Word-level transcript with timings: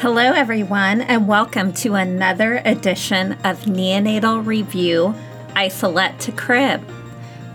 Hello, 0.00 0.30
everyone, 0.30 1.00
and 1.00 1.26
welcome 1.26 1.72
to 1.72 1.94
another 1.94 2.62
edition 2.64 3.32
of 3.42 3.64
Neonatal 3.64 4.46
Review 4.46 5.12
Isolette 5.56 6.20
to 6.20 6.30
Crib. 6.30 6.88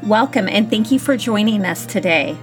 Welcome, 0.04 0.50
and 0.50 0.70
thank 0.70 0.92
you 0.92 1.00
for 1.00 1.16
joining 1.16 1.64
us 1.64 1.86
today. 1.86 2.36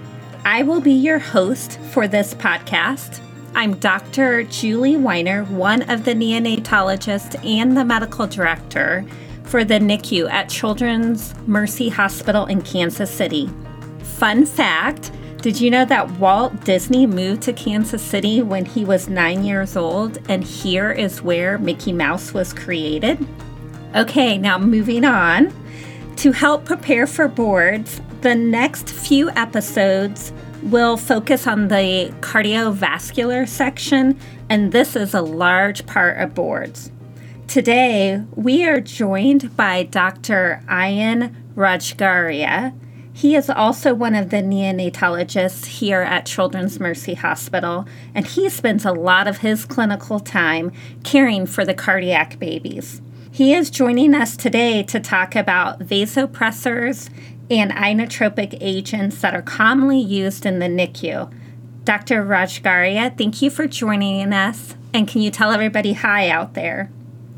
I 0.42 0.62
will 0.62 0.80
be 0.80 0.94
your 0.94 1.18
host 1.18 1.78
for 1.92 2.08
this 2.08 2.32
podcast. 2.32 3.20
I'm 3.54 3.74
Dr. 3.76 4.44
Julie 4.44 4.96
Weiner, 4.96 5.44
one 5.44 5.82
of 5.90 6.06
the 6.06 6.14
neonatologists 6.14 7.44
and 7.44 7.76
the 7.76 7.84
medical 7.84 8.26
director 8.26 9.04
for 9.44 9.64
the 9.64 9.78
NICU 9.78 10.30
at 10.30 10.48
Children's 10.48 11.34
Mercy 11.46 11.90
Hospital 11.90 12.46
in 12.46 12.62
Kansas 12.62 13.10
City. 13.10 13.50
Fun 14.02 14.46
fact 14.46 15.12
did 15.40 15.58
you 15.58 15.70
know 15.70 15.86
that 15.86 16.10
Walt 16.18 16.64
Disney 16.64 17.06
moved 17.06 17.42
to 17.42 17.54
Kansas 17.54 18.02
City 18.02 18.42
when 18.42 18.66
he 18.66 18.84
was 18.84 19.08
nine 19.08 19.42
years 19.42 19.74
old, 19.74 20.18
and 20.28 20.44
here 20.44 20.90
is 20.92 21.22
where 21.22 21.56
Mickey 21.58 21.92
Mouse 21.92 22.34
was 22.34 22.52
created? 22.52 23.26
Okay, 23.94 24.36
now 24.36 24.58
moving 24.58 25.04
on. 25.04 25.52
To 26.16 26.32
help 26.32 26.66
prepare 26.66 27.06
for 27.06 27.26
boards, 27.26 28.02
the 28.20 28.34
next 28.34 28.90
few 28.90 29.30
episodes 29.30 30.32
will 30.64 30.98
focus 30.98 31.46
on 31.46 31.68
the 31.68 32.12
cardiovascular 32.20 33.48
section, 33.48 34.18
and 34.50 34.72
this 34.72 34.94
is 34.94 35.14
a 35.14 35.22
large 35.22 35.86
part 35.86 36.18
of 36.18 36.34
boards. 36.34 36.92
Today, 37.48 38.22
we 38.34 38.66
are 38.66 38.80
joined 38.80 39.56
by 39.56 39.84
Dr. 39.84 40.62
Ian 40.70 41.34
Rajgaria. 41.56 42.74
He 43.20 43.36
is 43.36 43.50
also 43.50 43.92
one 43.92 44.14
of 44.14 44.30
the 44.30 44.38
neonatologists 44.38 45.66
here 45.66 46.00
at 46.00 46.24
Children's 46.24 46.80
Mercy 46.80 47.12
Hospital, 47.12 47.86
and 48.14 48.26
he 48.26 48.48
spends 48.48 48.86
a 48.86 48.94
lot 48.94 49.28
of 49.28 49.36
his 49.36 49.66
clinical 49.66 50.20
time 50.20 50.72
caring 51.04 51.44
for 51.44 51.62
the 51.62 51.74
cardiac 51.74 52.38
babies. 52.38 53.02
He 53.30 53.52
is 53.52 53.68
joining 53.68 54.14
us 54.14 54.38
today 54.38 54.82
to 54.84 54.98
talk 54.98 55.36
about 55.36 55.80
vasopressors 55.80 57.10
and 57.50 57.70
inotropic 57.72 58.56
agents 58.58 59.20
that 59.20 59.34
are 59.34 59.42
commonly 59.42 60.00
used 60.00 60.46
in 60.46 60.58
the 60.58 60.68
NICU. 60.68 61.30
Dr. 61.84 62.24
Rajgaria, 62.24 63.18
thank 63.18 63.42
you 63.42 63.50
for 63.50 63.66
joining 63.66 64.32
us, 64.32 64.76
and 64.94 65.06
can 65.06 65.20
you 65.20 65.30
tell 65.30 65.50
everybody 65.50 65.92
hi 65.92 66.30
out 66.30 66.54
there? 66.54 66.90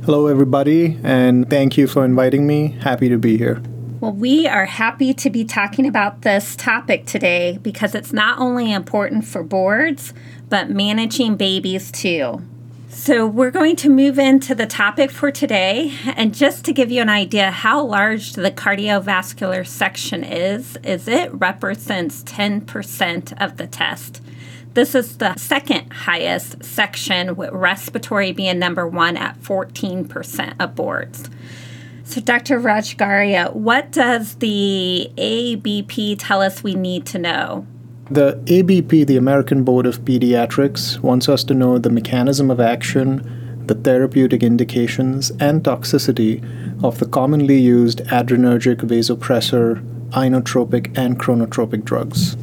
Hello, 0.04 0.28
everybody, 0.28 0.96
and 1.02 1.50
thank 1.50 1.76
you 1.76 1.88
for 1.88 2.04
inviting 2.04 2.46
me. 2.46 2.68
Happy 2.82 3.08
to 3.08 3.18
be 3.18 3.36
here. 3.36 3.60
Well, 4.02 4.10
we 4.10 4.48
are 4.48 4.64
happy 4.66 5.14
to 5.14 5.30
be 5.30 5.44
talking 5.44 5.86
about 5.86 6.22
this 6.22 6.56
topic 6.56 7.06
today 7.06 7.60
because 7.62 7.94
it's 7.94 8.12
not 8.12 8.40
only 8.40 8.72
important 8.72 9.24
for 9.24 9.44
boards, 9.44 10.12
but 10.48 10.68
managing 10.68 11.36
babies 11.36 11.92
too. 11.92 12.42
So, 12.88 13.28
we're 13.28 13.52
going 13.52 13.76
to 13.76 13.88
move 13.88 14.18
into 14.18 14.56
the 14.56 14.66
topic 14.66 15.12
for 15.12 15.30
today. 15.30 15.92
And 16.16 16.34
just 16.34 16.64
to 16.64 16.72
give 16.72 16.90
you 16.90 17.00
an 17.00 17.10
idea 17.10 17.52
how 17.52 17.84
large 17.84 18.32
the 18.32 18.50
cardiovascular 18.50 19.64
section 19.64 20.24
is, 20.24 20.76
is 20.82 21.06
it 21.06 21.32
represents 21.32 22.24
10% 22.24 23.40
of 23.40 23.56
the 23.56 23.68
test. 23.68 24.20
This 24.74 24.96
is 24.96 25.18
the 25.18 25.36
second 25.36 25.92
highest 25.92 26.64
section, 26.64 27.36
with 27.36 27.52
respiratory 27.52 28.32
being 28.32 28.58
number 28.58 28.84
one 28.84 29.16
at 29.16 29.40
14% 29.40 30.54
of 30.58 30.74
boards. 30.74 31.30
So, 32.12 32.20
Dr. 32.20 32.60
Rajgaria, 32.60 33.54
what 33.54 33.90
does 33.90 34.34
the 34.34 35.10
ABP 35.16 36.16
tell 36.16 36.42
us 36.42 36.62
we 36.62 36.74
need 36.74 37.06
to 37.06 37.18
know? 37.18 37.66
The 38.10 38.38
ABP, 38.48 39.04
the 39.04 39.16
American 39.16 39.64
Board 39.64 39.86
of 39.86 40.02
Pediatrics, 40.02 40.98
wants 40.98 41.26
us 41.30 41.42
to 41.44 41.54
know 41.54 41.78
the 41.78 41.88
mechanism 41.88 42.50
of 42.50 42.60
action, 42.60 43.64
the 43.66 43.76
therapeutic 43.76 44.42
indications, 44.42 45.30
and 45.40 45.64
toxicity 45.64 46.44
of 46.84 46.98
the 46.98 47.06
commonly 47.06 47.58
used 47.58 48.00
adrenergic 48.00 48.82
vasopressor, 48.82 49.82
inotropic, 50.10 50.94
and 50.94 51.18
chronotropic 51.18 51.82
drugs. 51.82 52.36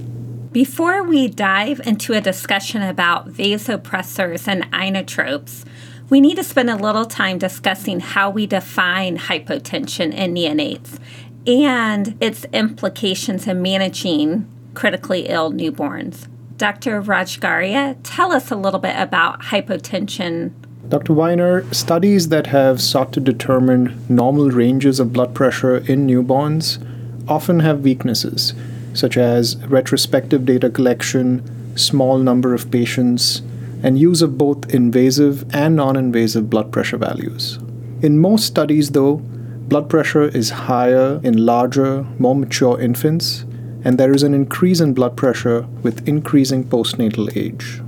Before 0.52 1.04
we 1.04 1.28
dive 1.28 1.80
into 1.86 2.14
a 2.14 2.22
discussion 2.22 2.82
about 2.82 3.30
vasopressors 3.30 4.48
and 4.48 4.64
inotropes, 4.72 5.64
we 6.10 6.20
need 6.20 6.36
to 6.36 6.44
spend 6.44 6.70
a 6.70 6.76
little 6.76 7.06
time 7.06 7.38
discussing 7.38 8.00
how 8.00 8.30
we 8.30 8.48
define 8.48 9.18
hypotension 9.18 10.14
in 10.14 10.34
neonates 10.34 11.00
and 11.46 12.16
its 12.22 12.46
implications 12.54 13.48
in 13.48 13.62
managing 13.62 14.48
critically 14.74 15.28
ill 15.28 15.52
newborns. 15.52 16.28
Dr. 16.58 17.02
Rajgaria, 17.02 17.96
tell 18.04 18.32
us 18.32 18.52
a 18.52 18.56
little 18.56 18.80
bit 18.80 18.96
about 18.98 19.44
hypotension. 19.44 20.52
Dr. 20.90 21.14
Weiner, 21.14 21.72
studies 21.74 22.30
that 22.30 22.48
have 22.48 22.82
sought 22.82 23.14
to 23.14 23.20
determine 23.20 24.04
normal 24.10 24.50
ranges 24.50 25.00
of 25.00 25.14
blood 25.14 25.34
pressure 25.36 25.78
in 25.78 26.08
newborns 26.08 26.84
often 27.30 27.60
have 27.60 27.82
weaknesses, 27.82 28.54
such 28.94 29.16
as 29.16 29.56
retrospective 29.68 30.46
data 30.46 30.70
collection, 30.70 31.78
small 31.78 32.18
number 32.18 32.54
of 32.54 32.72
patients, 32.72 33.42
and 33.84 33.98
use 33.98 34.22
of 34.22 34.38
both 34.38 34.74
invasive 34.74 35.44
and 35.54 35.76
non 35.76 35.96
invasive 35.96 36.50
blood 36.50 36.72
pressure 36.72 36.98
values. 36.98 37.60
In 38.02 38.20
most 38.20 38.46
studies, 38.46 38.92
though, 38.92 39.16
blood 39.16 39.90
pressure 39.90 40.24
is 40.24 40.50
higher 40.50 41.20
in 41.24 41.46
larger, 41.46 42.04
more 42.18 42.36
mature 42.36 42.80
infants, 42.80 43.46
and 43.84 43.98
there 43.98 44.14
is 44.14 44.24
an 44.24 44.34
increase 44.34 44.80
in 44.80 44.94
blood 44.94 45.16
pressure 45.16 45.62
with 45.84 46.08
increasing 46.08 46.64
postnatal 46.64 47.36
age. 47.36 47.82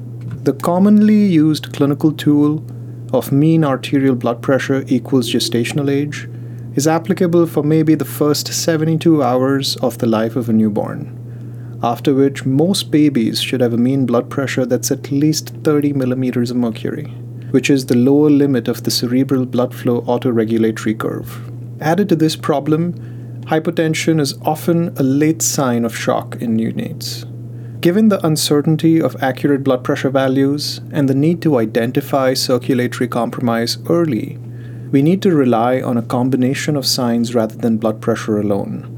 The 0.43 0.53
commonly 0.53 1.25
used 1.25 1.73
clinical 1.73 2.11
tool 2.11 2.63
of 3.13 3.31
mean 3.31 3.63
arterial 3.63 4.15
blood 4.15 4.41
pressure 4.41 4.83
equals 4.87 5.31
gestational 5.31 5.91
age 5.91 6.29
is 6.75 6.87
applicable 6.87 7.45
for 7.47 7.63
maybe 7.63 7.95
the 7.95 8.05
first 8.05 8.47
72 8.47 9.21
hours 9.21 9.75
of 9.77 9.97
the 9.97 10.07
life 10.07 10.37
of 10.37 10.47
a 10.47 10.53
newborn 10.53 11.20
after 11.83 12.13
which 12.13 12.45
most 12.45 12.91
babies 12.91 13.41
should 13.41 13.61
have 13.61 13.73
a 13.73 13.77
mean 13.77 14.05
blood 14.05 14.29
pressure 14.29 14.65
that's 14.65 14.91
at 14.91 15.11
least 15.11 15.49
30 15.63 15.93
millimeters 15.93 16.51
of 16.51 16.57
mercury, 16.57 17.05
which 17.51 17.69
is 17.69 17.85
the 17.85 17.97
lower 17.97 18.29
limit 18.29 18.67
of 18.67 18.83
the 18.83 18.91
cerebral 18.91 19.45
blood 19.45 19.73
flow 19.73 20.01
autoregulatory 20.01 20.97
curve. 20.97 21.51
Added 21.79 22.09
to 22.09 22.15
this 22.15 22.35
problem, 22.35 22.93
hypotension 23.45 24.19
is 24.19 24.35
often 24.43 24.95
a 24.97 25.03
late 25.03 25.41
sign 25.41 25.83
of 25.83 25.97
shock 25.97 26.35
in 26.39 26.55
neonates. 26.55 27.27
Given 27.81 28.09
the 28.09 28.23
uncertainty 28.23 29.01
of 29.01 29.15
accurate 29.23 29.63
blood 29.63 29.83
pressure 29.83 30.11
values 30.11 30.81
and 30.91 31.09
the 31.09 31.15
need 31.15 31.41
to 31.41 31.57
identify 31.57 32.35
circulatory 32.35 33.07
compromise 33.07 33.79
early, 33.89 34.37
we 34.91 35.01
need 35.01 35.23
to 35.23 35.33
rely 35.33 35.81
on 35.81 35.97
a 35.97 36.03
combination 36.03 36.75
of 36.75 36.85
signs 36.85 37.33
rather 37.33 37.55
than 37.55 37.77
blood 37.77 37.99
pressure 37.99 38.37
alone 38.37 38.90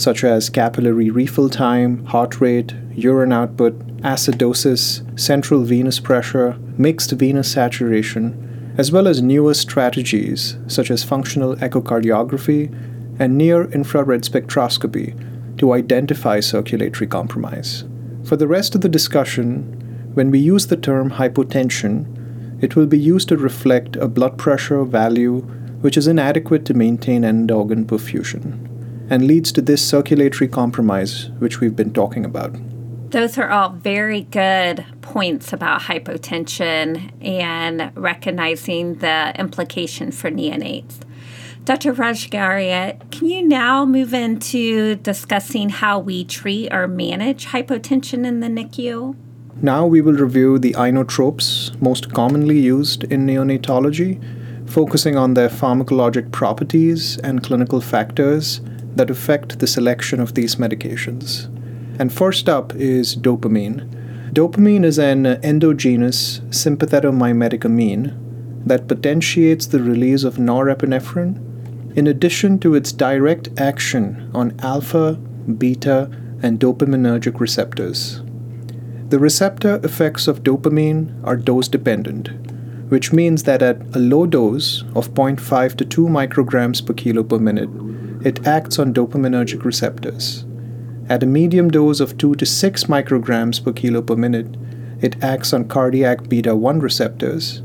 such 0.00 0.24
as 0.24 0.48
capillary 0.48 1.10
refill 1.10 1.50
time, 1.50 2.04
heart 2.06 2.40
rate, 2.40 2.74
urine 2.94 3.32
output, 3.32 3.78
acidosis, 3.98 5.02
central 5.18 5.62
venous 5.62 6.00
pressure, 6.00 6.56
mixed 6.78 7.10
venous 7.12 7.52
saturation, 7.52 8.74
as 8.78 8.90
well 8.90 9.06
as 9.06 9.20
newer 9.20 9.52
strategies 9.52 10.56
such 10.66 10.90
as 10.90 11.04
functional 11.04 11.54
echocardiography 11.56 12.72
and 13.18 13.36
near 13.36 13.64
infrared 13.72 14.22
spectroscopy 14.22 15.58
to 15.58 15.74
identify 15.74 16.40
circulatory 16.40 17.06
compromise. 17.06 17.84
For 18.24 18.36
the 18.36 18.48
rest 18.48 18.74
of 18.74 18.80
the 18.80 18.88
discussion, 18.88 20.10
when 20.14 20.30
we 20.30 20.38
use 20.38 20.68
the 20.68 20.78
term 20.78 21.10
hypotension, 21.10 22.62
it 22.62 22.74
will 22.74 22.86
be 22.86 22.98
used 22.98 23.28
to 23.28 23.36
reflect 23.36 23.96
a 23.96 24.08
blood 24.08 24.38
pressure 24.38 24.82
value 24.84 25.40
which 25.82 25.98
is 25.98 26.06
inadequate 26.06 26.64
to 26.66 26.74
maintain 26.74 27.24
end 27.24 27.50
organ 27.50 27.84
perfusion 27.84 28.69
and 29.10 29.26
leads 29.26 29.50
to 29.52 29.60
this 29.60 29.86
circulatory 29.86 30.48
compromise, 30.48 31.30
which 31.40 31.60
we've 31.60 31.76
been 31.76 31.92
talking 31.92 32.24
about. 32.24 32.56
Those 33.10 33.36
are 33.38 33.50
all 33.50 33.70
very 33.70 34.22
good 34.22 34.86
points 35.02 35.52
about 35.52 35.80
hypotension 35.82 37.10
and 37.20 37.90
recognizing 37.96 38.94
the 38.94 39.34
implication 39.36 40.12
for 40.12 40.30
neonates. 40.30 41.00
Dr. 41.64 41.92
Rajgaria, 41.92 43.10
can 43.10 43.28
you 43.28 43.46
now 43.46 43.84
move 43.84 44.14
into 44.14 44.94
discussing 44.94 45.68
how 45.70 45.98
we 45.98 46.24
treat 46.24 46.72
or 46.72 46.86
manage 46.86 47.46
hypotension 47.46 48.24
in 48.24 48.38
the 48.38 48.46
NICU? 48.46 49.16
Now 49.60 49.86
we 49.86 50.00
will 50.00 50.14
review 50.14 50.58
the 50.58 50.72
inotropes 50.72 51.78
most 51.82 52.14
commonly 52.14 52.60
used 52.60 53.04
in 53.04 53.26
neonatology, 53.26 54.22
focusing 54.70 55.16
on 55.16 55.34
their 55.34 55.48
pharmacologic 55.48 56.30
properties 56.30 57.18
and 57.18 57.42
clinical 57.42 57.80
factors 57.80 58.60
that 58.96 59.10
affect 59.10 59.58
the 59.58 59.66
selection 59.66 60.20
of 60.20 60.34
these 60.34 60.56
medications. 60.56 61.46
And 61.98 62.12
first 62.12 62.48
up 62.48 62.74
is 62.74 63.16
dopamine. 63.16 63.88
Dopamine 64.32 64.84
is 64.84 64.98
an 64.98 65.26
endogenous 65.26 66.40
sympathetomimetic 66.50 67.64
amine 67.64 68.16
that 68.64 68.88
potentiates 68.88 69.66
the 69.66 69.82
release 69.82 70.24
of 70.24 70.36
norepinephrine 70.36 71.46
in 71.96 72.06
addition 72.06 72.58
to 72.60 72.74
its 72.74 72.92
direct 72.92 73.48
action 73.58 74.30
on 74.32 74.54
alpha, 74.60 75.14
beta, 75.58 76.10
and 76.42 76.60
dopaminergic 76.60 77.40
receptors. 77.40 78.22
The 79.08 79.18
receptor 79.18 79.80
effects 79.82 80.28
of 80.28 80.44
dopamine 80.44 81.20
are 81.24 81.36
dose 81.36 81.66
dependent, 81.66 82.28
which 82.90 83.12
means 83.12 83.42
that 83.42 83.62
at 83.62 83.82
a 83.94 83.98
low 83.98 84.26
dose 84.26 84.82
of 84.94 85.12
0.5 85.14 85.76
to 85.76 85.84
2 85.84 86.06
micrograms 86.06 86.84
per 86.84 86.92
kilo 86.92 87.24
per 87.24 87.38
minute, 87.38 87.68
it 88.22 88.46
acts 88.46 88.78
on 88.78 88.92
dopaminergic 88.92 89.64
receptors. 89.64 90.44
At 91.08 91.22
a 91.22 91.26
medium 91.26 91.70
dose 91.70 92.00
of 92.00 92.18
2 92.18 92.34
to 92.36 92.46
6 92.46 92.84
micrograms 92.84 93.62
per 93.62 93.72
kilo 93.72 94.02
per 94.02 94.14
minute, 94.14 94.56
it 95.00 95.22
acts 95.24 95.52
on 95.52 95.66
cardiac 95.66 96.28
beta 96.28 96.54
1 96.54 96.80
receptors. 96.80 97.62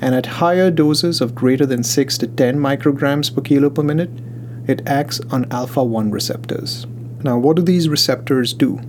And 0.00 0.14
at 0.14 0.26
higher 0.26 0.70
doses 0.70 1.20
of 1.20 1.34
greater 1.34 1.66
than 1.66 1.82
6 1.82 2.18
to 2.18 2.26
10 2.26 2.56
micrograms 2.56 3.34
per 3.34 3.42
kilo 3.42 3.70
per 3.70 3.82
minute, 3.82 4.10
it 4.66 4.82
acts 4.86 5.20
on 5.30 5.50
alpha 5.52 5.84
1 5.84 6.10
receptors. 6.10 6.86
Now, 7.22 7.38
what 7.38 7.56
do 7.56 7.62
these 7.62 7.88
receptors 7.88 8.52
do? 8.52 8.80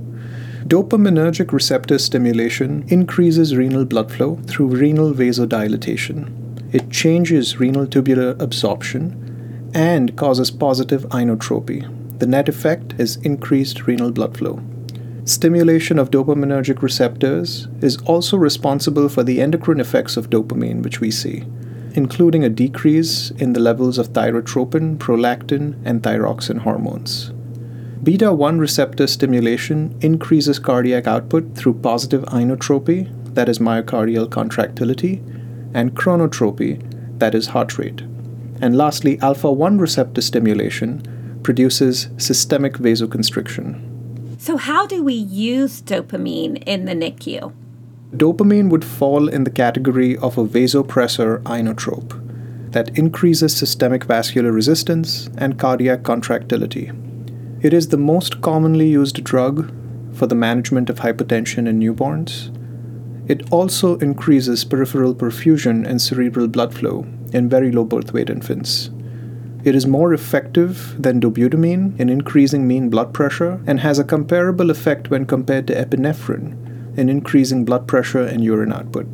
Dopaminergic 0.67 1.51
receptor 1.51 1.97
stimulation 1.97 2.85
increases 2.87 3.55
renal 3.55 3.85
blood 3.85 4.11
flow 4.11 4.39
through 4.45 4.67
renal 4.67 5.13
vasodilatation. 5.13 6.73
It 6.73 6.91
changes 6.91 7.59
renal 7.59 7.87
tubular 7.87 8.35
absorption 8.39 9.28
and 9.73 10.15
causes 10.17 10.51
positive 10.51 11.03
inotropy. 11.09 11.87
The 12.19 12.27
net 12.27 12.49
effect 12.49 12.93
is 12.97 13.17
increased 13.17 13.87
renal 13.87 14.11
blood 14.11 14.37
flow. 14.37 14.61
Stimulation 15.25 15.99
of 15.99 16.09
dopaminergic 16.09 16.81
receptors 16.81 17.67
is 17.81 17.97
also 18.01 18.35
responsible 18.35 19.09
for 19.09 19.23
the 19.23 19.41
endocrine 19.41 19.79
effects 19.79 20.17
of 20.17 20.29
dopamine, 20.29 20.81
which 20.81 20.99
we 20.99 21.11
see, 21.11 21.45
including 21.93 22.43
a 22.43 22.49
decrease 22.49 23.29
in 23.31 23.53
the 23.53 23.59
levels 23.59 23.97
of 23.97 24.09
thyrotropin, 24.09 24.97
prolactin, 24.97 25.75
and 25.85 26.01
thyroxine 26.01 26.59
hormones. 26.59 27.31
Beta 28.01 28.33
1 28.33 28.59
receptor 28.59 29.05
stimulation 29.05 29.95
increases 30.01 30.57
cardiac 30.57 31.05
output 31.05 31.53
through 31.55 31.75
positive 31.75 32.23
inotropy, 32.23 33.13
that 33.35 33.49
is 33.49 33.59
myocardial 33.59 34.29
contractility, 34.31 35.21
and 35.73 35.95
chronotropy, 35.95 37.19
that 37.19 37.35
is 37.35 37.47
heart 37.47 37.77
rate. 37.77 38.01
And 38.61 38.77
lastly, 38.77 39.19
alpha 39.21 39.51
1 39.51 39.77
receptor 39.77 40.21
stimulation 40.21 41.39
produces 41.43 42.09
systemic 42.17 42.73
vasoconstriction. 42.73 43.85
So, 44.39 44.57
how 44.57 44.85
do 44.85 45.03
we 45.03 45.13
use 45.13 45.81
dopamine 45.81 46.63
in 46.65 46.85
the 46.85 46.93
NICU? 46.93 47.53
Dopamine 48.15 48.69
would 48.69 48.83
fall 48.83 49.27
in 49.27 49.43
the 49.43 49.51
category 49.51 50.17
of 50.17 50.37
a 50.37 50.45
vasopressor 50.45 51.41
inotrope 51.43 52.13
that 52.71 52.97
increases 52.97 53.55
systemic 53.55 54.03
vascular 54.03 54.51
resistance 54.51 55.29
and 55.37 55.59
cardiac 55.59 56.03
contractility. 56.03 56.91
It 57.61 57.73
is 57.73 57.89
the 57.89 57.97
most 57.97 58.41
commonly 58.41 58.87
used 58.87 59.23
drug 59.23 59.71
for 60.13 60.27
the 60.27 60.35
management 60.35 60.89
of 60.89 60.99
hypertension 60.99 61.67
in 61.67 61.79
newborns. 61.79 62.55
It 63.29 63.51
also 63.51 63.97
increases 63.97 64.65
peripheral 64.65 65.13
perfusion 65.13 65.87
and 65.87 66.01
cerebral 66.01 66.47
blood 66.47 66.73
flow 66.73 67.05
in 67.33 67.49
very 67.49 67.71
low 67.71 67.83
birth 67.83 68.13
weight 68.13 68.29
infants. 68.29 68.89
It 69.63 69.75
is 69.75 69.85
more 69.85 70.13
effective 70.13 70.95
than 71.01 71.19
dobutamine 71.19 71.99
in 71.99 72.09
increasing 72.09 72.67
mean 72.67 72.89
blood 72.89 73.13
pressure 73.13 73.61
and 73.67 73.81
has 73.81 73.99
a 73.99 74.05
comparable 74.05 74.69
effect 74.69 75.09
when 75.09 75.25
compared 75.25 75.67
to 75.67 75.75
epinephrine 75.75 76.97
in 76.97 77.09
increasing 77.09 77.65
blood 77.65 77.87
pressure 77.87 78.23
and 78.23 78.43
urine 78.43 78.71
output. 78.71 79.05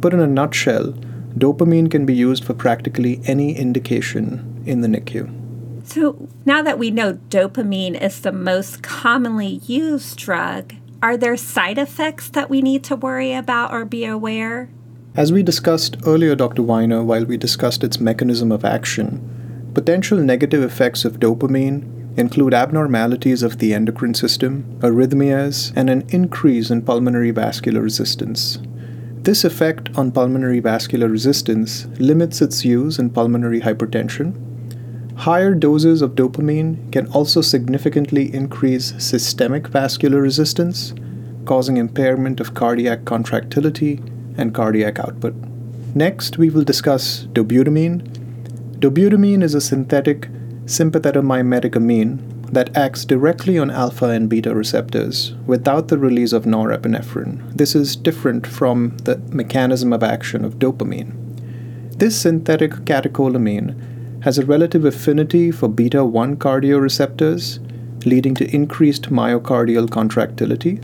But 0.00 0.12
in 0.12 0.20
a 0.20 0.26
nutshell, 0.26 0.94
dopamine 1.36 1.90
can 1.90 2.06
be 2.06 2.14
used 2.14 2.44
for 2.44 2.54
practically 2.54 3.20
any 3.24 3.56
indication 3.56 4.62
in 4.66 4.80
the 4.80 4.88
NICU. 4.88 5.86
So 5.86 6.28
now 6.44 6.60
that 6.62 6.78
we 6.78 6.90
know 6.90 7.14
dopamine 7.30 8.00
is 8.00 8.20
the 8.20 8.32
most 8.32 8.82
commonly 8.82 9.60
used 9.64 10.18
drug, 10.18 10.74
are 11.00 11.16
there 11.16 11.36
side 11.36 11.78
effects 11.78 12.28
that 12.30 12.50
we 12.50 12.60
need 12.60 12.82
to 12.84 12.96
worry 12.96 13.32
about 13.32 13.72
or 13.72 13.84
be 13.84 14.04
aware? 14.04 14.68
As 15.16 15.32
we 15.32 15.42
discussed 15.42 15.96
earlier, 16.06 16.34
Dr. 16.34 16.62
Weiner, 16.62 17.02
while 17.02 17.24
we 17.24 17.36
discussed 17.36 17.82
its 17.82 18.00
mechanism 18.00 18.52
of 18.52 18.64
action, 18.64 19.70
potential 19.74 20.18
negative 20.18 20.62
effects 20.62 21.04
of 21.04 21.18
dopamine 21.18 22.18
include 22.18 22.54
abnormalities 22.54 23.42
of 23.42 23.58
the 23.58 23.74
endocrine 23.74 24.14
system, 24.14 24.64
arrhythmias, 24.80 25.72
and 25.76 25.90
an 25.90 26.04
increase 26.10 26.70
in 26.70 26.82
pulmonary 26.82 27.30
vascular 27.30 27.80
resistance. 27.80 28.58
This 29.22 29.44
effect 29.44 29.96
on 29.96 30.12
pulmonary 30.12 30.60
vascular 30.60 31.08
resistance 31.08 31.86
limits 31.98 32.40
its 32.40 32.64
use 32.64 32.98
in 32.98 33.10
pulmonary 33.10 33.60
hypertension 33.60 34.44
Higher 35.18 35.52
doses 35.52 36.00
of 36.00 36.14
dopamine 36.14 36.92
can 36.92 37.08
also 37.08 37.40
significantly 37.40 38.32
increase 38.32 38.94
systemic 39.02 39.66
vascular 39.66 40.20
resistance, 40.20 40.94
causing 41.44 41.76
impairment 41.76 42.38
of 42.38 42.54
cardiac 42.54 43.04
contractility 43.04 44.00
and 44.38 44.54
cardiac 44.54 44.98
output. 44.98 45.34
Next, 45.94 46.38
we 46.38 46.48
will 46.48 46.64
discuss 46.64 47.26
dobutamine. 47.32 48.02
Dobutamine 48.78 49.42
is 49.42 49.54
a 49.54 49.60
synthetic 49.60 50.28
sympathetomimetic 50.64 51.74
amine 51.74 52.22
that 52.52 52.74
acts 52.76 53.04
directly 53.04 53.58
on 53.58 53.70
alpha 53.70 54.06
and 54.06 54.28
beta 54.28 54.54
receptors 54.54 55.34
without 55.46 55.88
the 55.88 55.98
release 55.98 56.32
of 56.32 56.44
norepinephrine. 56.44 57.54
This 57.54 57.74
is 57.74 57.96
different 57.96 58.46
from 58.46 58.96
the 59.04 59.18
mechanism 59.30 59.92
of 59.92 60.02
action 60.02 60.44
of 60.44 60.58
dopamine. 60.58 61.12
This 61.98 62.18
synthetic 62.18 62.72
catecholamine 62.86 64.22
has 64.22 64.38
a 64.38 64.46
relative 64.46 64.84
affinity 64.84 65.50
for 65.50 65.68
beta 65.68 66.04
1 66.04 66.36
cardioreceptors, 66.36 67.58
leading 68.06 68.34
to 68.36 68.54
increased 68.54 69.10
myocardial 69.10 69.90
contractility, 69.90 70.80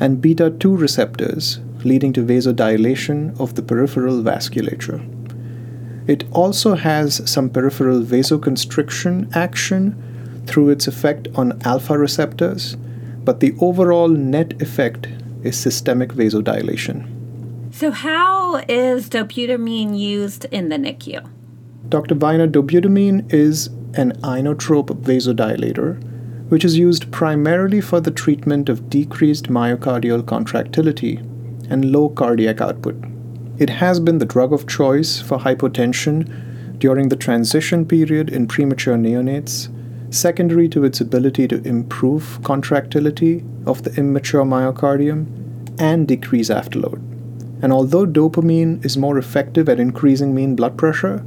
and 0.00 0.20
beta 0.20 0.50
2 0.50 0.76
receptors, 0.76 1.60
leading 1.84 2.12
to 2.12 2.24
vasodilation 2.24 3.38
of 3.40 3.54
the 3.54 3.62
peripheral 3.62 4.22
vasculature. 4.22 5.02
It 6.06 6.24
also 6.32 6.74
has 6.74 7.28
some 7.30 7.48
peripheral 7.48 8.02
vasoconstriction 8.02 9.34
action 9.34 10.42
through 10.46 10.70
its 10.70 10.86
effect 10.86 11.28
on 11.34 11.60
alpha 11.62 11.96
receptors, 11.96 12.76
but 13.24 13.40
the 13.40 13.54
overall 13.60 14.08
net 14.08 14.60
effect 14.60 15.08
is 15.42 15.58
systemic 15.58 16.12
vasodilation. 16.12 17.10
So, 17.72 17.90
how 17.90 18.56
is 18.68 19.08
dobutamine 19.08 19.98
used 19.98 20.44
in 20.46 20.68
the 20.68 20.76
NICU? 20.76 21.28
Dr. 21.88 22.14
Weiner, 22.14 22.48
dobutamine 22.48 23.32
is 23.32 23.68
an 23.94 24.12
inotrope 24.22 24.94
vasodilator, 25.02 26.02
which 26.50 26.64
is 26.64 26.76
used 26.76 27.10
primarily 27.10 27.80
for 27.80 28.00
the 28.00 28.10
treatment 28.10 28.68
of 28.68 28.90
decreased 28.90 29.48
myocardial 29.48 30.26
contractility 30.26 31.20
and 31.70 31.92
low 31.92 32.08
cardiac 32.08 32.60
output. 32.60 32.96
It 33.58 33.70
has 33.70 34.00
been 34.00 34.18
the 34.18 34.24
drug 34.24 34.52
of 34.52 34.66
choice 34.66 35.20
for 35.20 35.38
hypotension 35.38 36.78
during 36.78 37.08
the 37.08 37.16
transition 37.16 37.86
period 37.86 38.30
in 38.30 38.48
premature 38.48 38.96
neonates, 38.96 39.68
secondary 40.12 40.68
to 40.68 40.84
its 40.84 41.00
ability 41.00 41.48
to 41.48 41.62
improve 41.62 42.40
contractility 42.42 43.44
of 43.66 43.82
the 43.84 43.94
immature 43.94 44.44
myocardium 44.44 45.26
and 45.80 46.08
decrease 46.08 46.50
afterload. 46.50 47.00
And 47.62 47.72
although 47.72 48.06
dopamine 48.06 48.84
is 48.84 48.96
more 48.96 49.18
effective 49.18 49.68
at 49.68 49.80
increasing 49.80 50.34
mean 50.34 50.56
blood 50.56 50.76
pressure, 50.76 51.24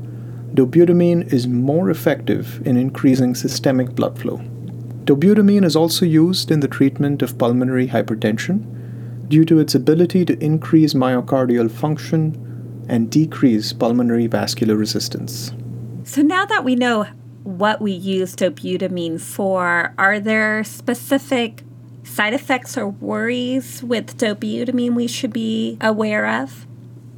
dobutamine 0.54 1.32
is 1.34 1.48
more 1.48 1.90
effective 1.90 2.66
in 2.68 2.78
increasing 2.78 3.36
systemic 3.36 3.96
blood 3.96 4.20
flow. 4.20 4.38
Dobutamine 5.06 5.64
is 5.64 5.76
also 5.76 6.06
used 6.06 6.52
in 6.52 6.60
the 6.60 6.68
treatment 6.68 7.22
of 7.22 7.38
pulmonary 7.38 7.88
hypertension 7.88 8.77
due 9.28 9.46
to 9.46 9.60
its 9.60 9.76
ability 9.76 10.26
to 10.26 10.44
increase 10.44 10.94
myocardial 10.94 11.70
function 11.70 12.86
and 12.90 13.10
decrease 13.10 13.74
pulmonary 13.74 14.28
vascular 14.28 14.76
resistance. 14.76 15.52
So, 16.04 16.22
now 16.22 16.46
that 16.46 16.64
we 16.64 16.76
know 16.76 17.08
what 17.44 17.82
we 17.82 17.92
use 17.92 18.36
dobutamine 18.36 19.20
for, 19.20 19.94
are 19.98 20.20
there 20.20 20.64
specific 20.64 21.64
side 22.04 22.34
effects 22.34 22.78
or 22.78 22.88
worries 22.88 23.84
with 23.84 24.18
dobutamine 24.18 24.96
we 24.96 25.08
should 25.08 25.34
be 25.34 25.78
aware 25.82 26.26
of? 26.26 26.66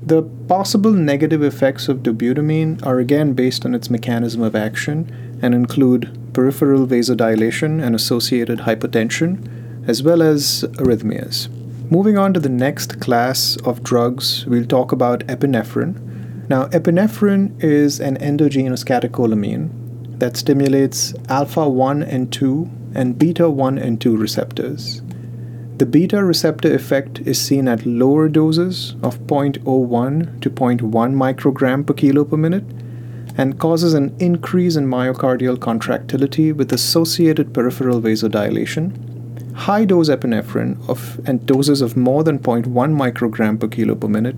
The 0.01 0.23
possible 0.23 0.91
negative 0.91 1.43
effects 1.43 1.89
of 1.89 1.99
dobutamine 1.99 2.85
are 2.85 2.99
again 2.99 3.33
based 3.33 3.65
on 3.65 3.75
its 3.75 3.89
mechanism 3.89 4.41
of 4.41 4.55
action 4.55 5.39
and 5.41 5.53
include 5.53 6.17
peripheral 6.33 6.87
vasodilation 6.87 7.83
and 7.83 7.95
associated 7.95 8.59
hypotension, 8.59 9.87
as 9.87 10.01
well 10.01 10.21
as 10.21 10.63
arrhythmias. 10.77 11.49
Moving 11.91 12.19
on 12.19 12.35
to 12.35 12.39
the 12.39 12.49
next 12.49 12.99
class 12.99 13.57
of 13.65 13.81
drugs, 13.81 14.45
we'll 14.45 14.67
talk 14.67 14.91
about 14.91 15.25
epinephrine. 15.25 16.47
Now, 16.47 16.67
epinephrine 16.67 17.63
is 17.63 17.99
an 17.99 18.15
endogenous 18.17 18.83
catecholamine 18.83 20.19
that 20.19 20.37
stimulates 20.37 21.15
alpha 21.29 21.67
1 21.67 22.03
and 22.03 22.31
2 22.31 22.69
and 22.93 23.17
beta 23.17 23.49
1 23.49 23.79
and 23.79 23.99
2 23.99 24.15
receptors. 24.15 25.01
The 25.77 25.87
beta 25.87 26.23
receptor 26.23 26.71
effect 26.75 27.21
is 27.21 27.41
seen 27.41 27.67
at 27.67 27.87
lower 27.87 28.29
doses 28.29 28.95
of 29.01 29.17
0.01 29.21 30.41
to 30.41 30.49
0.1 30.51 30.81
microgram 30.91 31.87
per 31.87 31.95
kilo 31.95 32.23
per 32.23 32.37
minute 32.37 32.65
and 33.35 33.59
causes 33.59 33.95
an 33.95 34.15
increase 34.19 34.75
in 34.75 34.85
myocardial 34.85 35.59
contractility 35.59 36.51
with 36.51 36.71
associated 36.71 37.51
peripheral 37.51 37.99
vasodilation. 37.99 39.08
High 39.59 39.83
dose 39.83 40.07
epinephrine 40.07 40.87
of, 40.87 41.19
and 41.25 41.45
doses 41.45 41.81
of 41.81 41.97
more 41.97 42.23
than 42.23 42.39
0.1 42.39 42.63
microgram 42.71 43.59
per 43.59 43.67
kilo 43.67 43.93
per 43.93 44.07
minute 44.07 44.37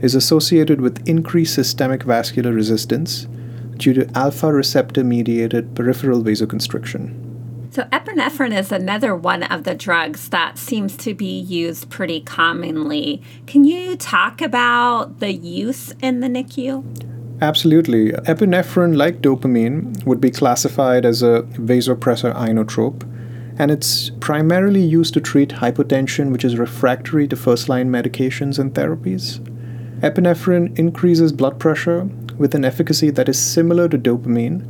is 0.00 0.16
associated 0.16 0.80
with 0.80 1.08
increased 1.08 1.54
systemic 1.54 2.02
vascular 2.02 2.52
resistance 2.52 3.28
due 3.76 3.94
to 3.94 4.10
alpha 4.18 4.52
receptor 4.52 5.04
mediated 5.04 5.76
peripheral 5.76 6.24
vasoconstriction. 6.24 7.14
So, 7.70 7.84
epinephrine 7.92 8.58
is 8.58 8.72
another 8.72 9.14
one 9.14 9.44
of 9.44 9.62
the 9.62 9.76
drugs 9.76 10.30
that 10.30 10.58
seems 10.58 10.96
to 10.98 11.14
be 11.14 11.38
used 11.38 11.88
pretty 11.88 12.20
commonly. 12.20 13.22
Can 13.46 13.64
you 13.64 13.94
talk 13.94 14.40
about 14.42 15.20
the 15.20 15.32
use 15.32 15.92
in 16.02 16.18
the 16.18 16.26
NICU? 16.26 16.82
Absolutely. 17.40 18.10
Epinephrine, 18.10 18.96
like 18.96 19.22
dopamine, 19.22 20.04
would 20.04 20.20
be 20.20 20.32
classified 20.32 21.04
as 21.04 21.22
a 21.22 21.42
vasopressor 21.52 22.34
inotrope, 22.34 23.04
and 23.58 23.70
it's 23.70 24.10
primarily 24.20 24.80
used 24.82 25.12
to 25.14 25.20
treat 25.20 25.50
hypotension, 25.50 26.30
which 26.30 26.44
is 26.44 26.56
refractory 26.56 27.26
to 27.26 27.36
first 27.36 27.68
line 27.68 27.90
medications 27.90 28.58
and 28.58 28.72
therapies. 28.72 29.40
Epinephrine 30.00 30.78
increases 30.78 31.32
blood 31.32 31.58
pressure 31.58 32.04
with 32.36 32.54
an 32.54 32.64
efficacy 32.64 33.10
that 33.10 33.28
is 33.28 33.38
similar 33.38 33.88
to 33.88 33.98
dopamine, 33.98 34.64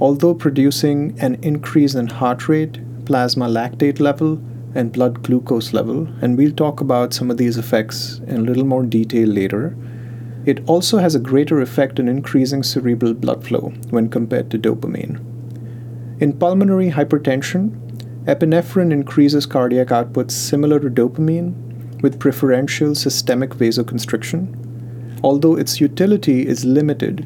although 0.00 0.34
producing 0.34 1.18
an 1.18 1.36
increase 1.36 1.94
in 1.94 2.06
heart 2.06 2.46
rate, 2.46 2.78
plasma 3.06 3.46
lactate 3.46 4.00
level, 4.00 4.38
and 4.74 4.92
blood 4.92 5.22
glucose 5.22 5.72
level, 5.72 6.06
and 6.20 6.36
we'll 6.36 6.52
talk 6.52 6.82
about 6.82 7.14
some 7.14 7.30
of 7.30 7.38
these 7.38 7.56
effects 7.56 8.20
in 8.26 8.36
a 8.36 8.42
little 8.42 8.66
more 8.66 8.82
detail 8.82 9.26
later. 9.26 9.74
It 10.44 10.62
also 10.68 10.98
has 10.98 11.14
a 11.14 11.18
greater 11.18 11.62
effect 11.62 11.98
in 11.98 12.06
increasing 12.06 12.62
cerebral 12.62 13.14
blood 13.14 13.42
flow 13.46 13.72
when 13.88 14.10
compared 14.10 14.50
to 14.50 14.58
dopamine. 14.58 15.18
In 16.20 16.34
pulmonary 16.34 16.90
hypertension, 16.90 17.85
epinephrine 18.26 18.92
increases 18.92 19.46
cardiac 19.46 19.92
output 19.92 20.30
similar 20.30 20.80
to 20.80 20.90
dopamine 20.90 21.54
with 22.02 22.18
preferential 22.18 22.94
systemic 22.94 23.50
vasoconstriction, 23.50 25.20
although 25.22 25.56
its 25.56 25.80
utility 25.80 26.46
is 26.46 26.64
limited 26.64 27.24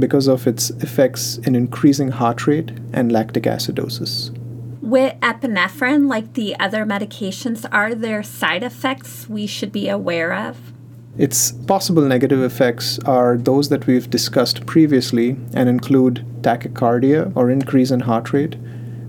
because 0.00 0.26
of 0.26 0.46
its 0.46 0.70
effects 0.70 1.38
in 1.38 1.54
increasing 1.54 2.10
heart 2.10 2.46
rate 2.46 2.72
and 2.92 3.12
lactic 3.12 3.44
acidosis. 3.44 4.36
With 4.82 5.14
epinephrine, 5.20 6.08
like 6.08 6.32
the 6.32 6.58
other 6.58 6.84
medications, 6.84 7.64
are 7.70 7.94
there 7.94 8.22
side 8.22 8.64
effects 8.64 9.28
we 9.28 9.46
should 9.46 9.70
be 9.70 9.88
aware 9.88 10.32
of? 10.34 10.72
Its 11.16 11.52
possible 11.52 12.02
negative 12.02 12.42
effects 12.42 12.98
are 13.00 13.36
those 13.36 13.68
that 13.68 13.86
we've 13.86 14.08
discussed 14.10 14.66
previously 14.66 15.36
and 15.54 15.68
include 15.68 16.24
tachycardia 16.40 17.30
or 17.36 17.50
increase 17.50 17.90
in 17.90 18.00
heart 18.00 18.32
rate, 18.32 18.56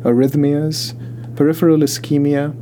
arrhythmias, 0.03 0.93
peripheral 1.35 1.77
ischemia, 1.79 2.53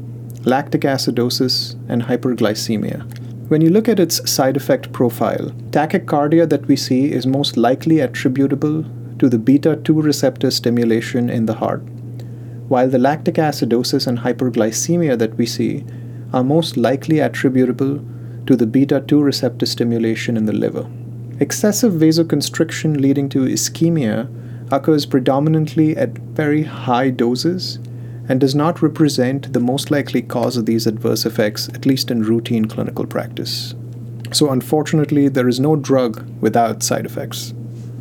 lactic 0.45 0.81
acidosis, 0.81 1.75
and 1.89 2.03
hyperglycemia. 2.03 3.03
When 3.49 3.61
you 3.61 3.69
look 3.69 3.89
at 3.89 3.99
its 3.99 4.29
side 4.29 4.55
effect 4.55 4.91
profile, 4.91 5.49
tachycardia 5.71 6.47
that 6.49 6.67
we 6.67 6.75
see 6.75 7.11
is 7.11 7.25
most 7.25 7.57
likely 7.57 7.99
attributable 7.99 8.85
to 9.17 9.27
the 9.27 9.39
beta 9.39 9.75
2 9.83 10.01
receptor 10.01 10.51
stimulation 10.51 11.29
in 11.29 11.45
the 11.47 11.55
heart, 11.55 11.81
while 12.67 12.87
the 12.87 12.99
lactic 12.99 13.35
acidosis 13.35 14.05
and 14.05 14.19
hyperglycemia 14.19 15.17
that 15.17 15.35
we 15.35 15.45
see 15.45 15.83
are 16.31 16.43
most 16.43 16.77
likely 16.77 17.19
attributable 17.19 17.99
to 18.45 18.55
the 18.55 18.67
beta 18.67 19.03
2 19.07 19.19
receptor 19.19 19.65
stimulation 19.65 20.37
in 20.37 20.45
the 20.45 20.53
liver. 20.53 20.87
Excessive 21.39 21.93
vasoconstriction 21.93 23.01
leading 23.01 23.29
to 23.29 23.45
ischemia 23.45 24.29
occurs 24.71 25.05
predominantly 25.05 25.97
at 25.97 26.17
very 26.17 26.63
high 26.63 27.09
doses 27.09 27.79
and 28.29 28.39
does 28.39 28.53
not 28.55 28.81
represent 28.81 29.51
the 29.51 29.59
most 29.59 29.91
likely 29.91 30.21
cause 30.21 30.55
of 30.55 30.67
these 30.67 30.85
adverse 30.85 31.25
effects, 31.25 31.67
at 31.69 31.85
least 31.85 32.11
in 32.11 32.21
routine 32.21 32.65
clinical 32.65 33.05
practice. 33.05 33.73
So, 34.31 34.51
unfortunately, 34.51 35.27
there 35.27 35.47
is 35.47 35.59
no 35.59 35.75
drug 35.75 36.23
without 36.39 36.83
side 36.83 37.07
effects. 37.07 37.53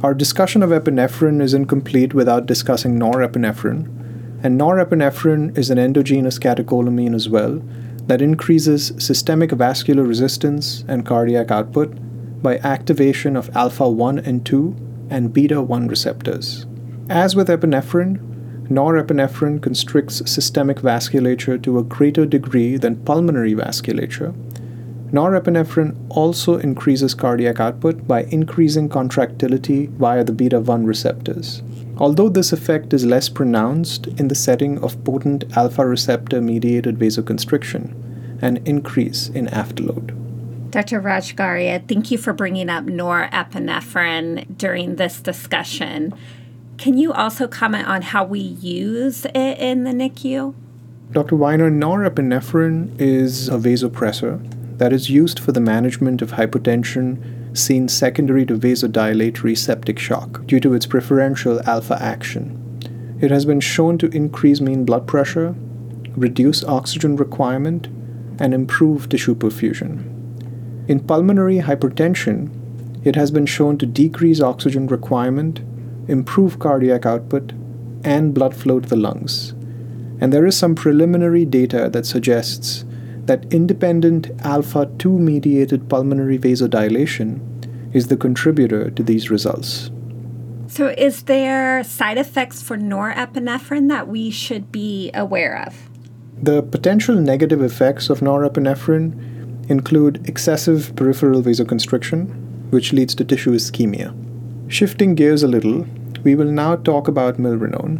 Our 0.02 0.14
discussion 0.14 0.62
of 0.62 0.70
epinephrine 0.70 1.40
is 1.40 1.54
incomplete 1.54 2.12
without 2.12 2.46
discussing 2.46 2.98
norepinephrine, 2.98 3.86
and 4.44 4.60
norepinephrine 4.60 5.56
is 5.56 5.70
an 5.70 5.78
endogenous 5.78 6.38
catecholamine 6.38 7.14
as 7.14 7.28
well 7.28 7.62
that 8.06 8.22
increases 8.22 8.92
systemic 8.98 9.50
vascular 9.52 10.02
resistance 10.02 10.84
and 10.86 11.04
cardiac 11.04 11.50
output 11.50 11.98
by 12.42 12.58
activation 12.58 13.36
of 13.36 13.54
alpha 13.56 13.88
1 13.88 14.18
and 14.20 14.46
2 14.46 14.76
and 15.10 15.32
beta 15.32 15.60
1 15.60 15.88
receptors. 15.88 16.66
As 17.08 17.34
with 17.34 17.48
epinephrine, 17.48 18.27
norepinephrine 18.70 19.62
constricts 19.62 20.22
systemic 20.30 20.78
vasculature 20.78 21.62
to 21.62 21.78
a 21.78 21.82
greater 21.82 22.26
degree 22.26 22.76
than 22.76 23.02
pulmonary 23.04 23.54
vasculature. 23.54 24.34
Norepinephrine 25.10 25.96
also 26.10 26.58
increases 26.58 27.14
cardiac 27.14 27.60
output 27.60 28.06
by 28.06 28.24
increasing 28.24 28.88
contractility 28.88 29.86
via 29.86 30.22
the 30.22 30.32
beta 30.32 30.60
1 30.60 30.84
receptors. 30.84 31.62
Although 31.96 32.28
this 32.28 32.52
effect 32.52 32.92
is 32.92 33.06
less 33.06 33.28
pronounced 33.28 34.06
in 34.06 34.28
the 34.28 34.34
setting 34.34 34.78
of 34.84 35.02
potent 35.04 35.44
alpha 35.56 35.86
receptor 35.86 36.40
mediated 36.40 36.98
vasoconstriction, 36.98 37.94
and 38.40 38.66
increase 38.68 39.28
in 39.28 39.46
afterload. 39.46 40.14
Dr. 40.70 41.00
Rajgaria, 41.00 41.86
thank 41.88 42.10
you 42.10 42.18
for 42.18 42.32
bringing 42.32 42.68
up 42.68 42.84
norepinephrine 42.84 44.58
during 44.58 44.96
this 44.96 45.20
discussion. 45.20 46.14
Can 46.78 46.96
you 46.96 47.12
also 47.12 47.48
comment 47.48 47.88
on 47.88 48.02
how 48.02 48.24
we 48.24 48.38
use 48.38 49.24
it 49.24 49.58
in 49.58 49.82
the 49.82 49.90
NICU? 49.90 50.54
Dr. 51.10 51.34
Weiner, 51.34 51.72
norepinephrine 51.72 52.94
is 53.00 53.48
a 53.48 53.58
vasopressor 53.58 54.38
that 54.78 54.92
is 54.92 55.10
used 55.10 55.40
for 55.40 55.50
the 55.50 55.60
management 55.60 56.22
of 56.22 56.30
hypotension 56.30 57.58
seen 57.58 57.88
secondary 57.88 58.46
to 58.46 58.56
vasodilatory 58.56 59.58
septic 59.58 59.98
shock 59.98 60.46
due 60.46 60.60
to 60.60 60.72
its 60.72 60.86
preferential 60.86 61.60
alpha 61.68 62.00
action. 62.00 62.54
It 63.20 63.32
has 63.32 63.44
been 63.44 63.58
shown 63.58 63.98
to 63.98 64.14
increase 64.14 64.60
mean 64.60 64.84
blood 64.84 65.08
pressure, 65.08 65.56
reduce 66.10 66.62
oxygen 66.62 67.16
requirement, 67.16 67.88
and 68.38 68.54
improve 68.54 69.08
tissue 69.08 69.34
perfusion. 69.34 70.04
In 70.88 71.00
pulmonary 71.00 71.58
hypertension, 71.58 72.50
it 73.04 73.16
has 73.16 73.32
been 73.32 73.46
shown 73.46 73.78
to 73.78 73.86
decrease 73.86 74.40
oxygen 74.40 74.86
requirement 74.86 75.60
improve 76.08 76.58
cardiac 76.58 77.06
output, 77.06 77.52
and 78.04 78.34
blood 78.34 78.54
flow 78.54 78.80
to 78.80 78.88
the 78.88 78.96
lungs. 78.96 79.52
And 80.20 80.32
there 80.32 80.46
is 80.46 80.56
some 80.56 80.74
preliminary 80.74 81.44
data 81.44 81.88
that 81.92 82.06
suggests 82.06 82.84
that 83.26 83.52
independent 83.52 84.30
alpha 84.40 84.90
2 84.98 85.18
mediated 85.18 85.88
pulmonary 85.88 86.38
vasodilation 86.38 87.40
is 87.94 88.08
the 88.08 88.16
contributor 88.16 88.90
to 88.90 89.02
these 89.02 89.30
results. 89.30 89.90
So, 90.66 90.88
is 90.88 91.22
there 91.22 91.82
side 91.84 92.18
effects 92.18 92.62
for 92.62 92.76
norepinephrine 92.76 93.88
that 93.88 94.08
we 94.08 94.30
should 94.30 94.70
be 94.70 95.10
aware 95.14 95.62
of? 95.66 95.88
The 96.42 96.62
potential 96.62 97.14
negative 97.14 97.62
effects 97.62 98.10
of 98.10 98.20
norepinephrine 98.20 99.70
include 99.70 100.28
excessive 100.28 100.94
peripheral 100.94 101.42
vasoconstriction, 101.42 102.70
which 102.70 102.92
leads 102.92 103.14
to 103.16 103.24
tissue 103.24 103.52
ischemia. 103.52 104.14
Shifting 104.70 105.14
gears 105.14 105.42
a 105.42 105.48
little, 105.48 105.86
we 106.28 106.34
will 106.34 106.52
now 106.52 106.76
talk 106.76 107.08
about 107.08 107.38
milrinone. 107.38 107.94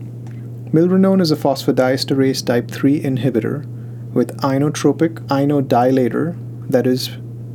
Milrinone 0.73 1.23
is 1.23 1.31
a 1.31 1.43
phosphodiesterase 1.45 2.45
type 2.45 2.71
3 2.71 3.01
inhibitor 3.01 3.65
with 4.13 4.37
inotropic 4.49 5.15
inodilator 5.29 6.37
that 6.69 6.87
is 6.87 7.09